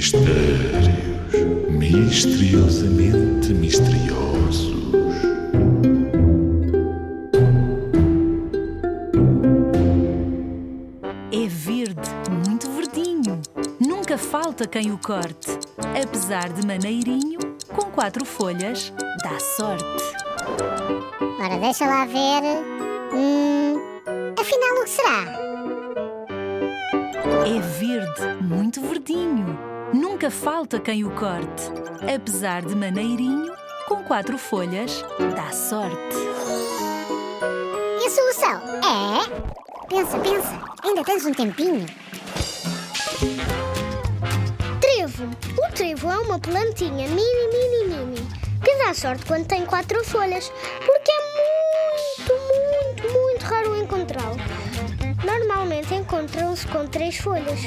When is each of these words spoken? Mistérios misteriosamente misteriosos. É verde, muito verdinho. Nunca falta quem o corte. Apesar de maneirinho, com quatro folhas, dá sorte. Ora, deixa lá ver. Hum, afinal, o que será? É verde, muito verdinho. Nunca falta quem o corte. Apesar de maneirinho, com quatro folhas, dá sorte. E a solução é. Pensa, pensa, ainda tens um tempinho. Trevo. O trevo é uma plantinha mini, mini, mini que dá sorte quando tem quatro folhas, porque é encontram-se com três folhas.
Mistérios 0.00 0.88
misteriosamente 1.68 3.52
misteriosos. 3.52 4.72
É 11.30 11.46
verde, 11.46 12.00
muito 12.46 12.70
verdinho. 12.70 13.42
Nunca 13.78 14.16
falta 14.16 14.66
quem 14.66 14.90
o 14.90 14.96
corte. 14.96 15.50
Apesar 16.02 16.48
de 16.48 16.66
maneirinho, 16.66 17.38
com 17.68 17.90
quatro 17.90 18.24
folhas, 18.24 18.90
dá 19.22 19.38
sorte. 19.38 19.84
Ora, 21.38 21.58
deixa 21.58 21.84
lá 21.84 22.06
ver. 22.06 22.40
Hum, 23.12 23.78
afinal, 24.40 24.80
o 24.80 24.84
que 24.84 24.90
será? 24.90 25.49
É 27.50 27.58
verde, 27.58 28.44
muito 28.44 28.80
verdinho. 28.80 29.58
Nunca 29.92 30.30
falta 30.30 30.78
quem 30.78 31.04
o 31.04 31.10
corte. 31.16 31.64
Apesar 32.14 32.62
de 32.62 32.76
maneirinho, 32.76 33.52
com 33.88 34.04
quatro 34.04 34.38
folhas, 34.38 35.04
dá 35.34 35.50
sorte. 35.50 36.16
E 38.00 38.06
a 38.06 38.10
solução 38.10 38.60
é. 38.78 39.88
Pensa, 39.88 40.18
pensa, 40.20 40.60
ainda 40.84 41.02
tens 41.02 41.26
um 41.26 41.34
tempinho. 41.34 41.86
Trevo. 44.80 45.24
O 45.58 45.72
trevo 45.74 46.08
é 46.08 46.18
uma 46.18 46.38
plantinha 46.38 47.08
mini, 47.08 47.48
mini, 47.52 47.88
mini 47.88 48.40
que 48.62 48.76
dá 48.76 48.94
sorte 48.94 49.24
quando 49.26 49.46
tem 49.46 49.64
quatro 49.64 50.04
folhas, 50.04 50.52
porque 50.84 51.10
é 51.10 51.19
encontram-se 56.20 56.66
com 56.66 56.86
três 56.86 57.16
folhas. 57.16 57.60